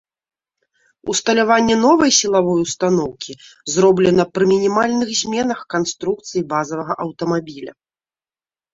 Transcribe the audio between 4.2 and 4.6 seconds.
пры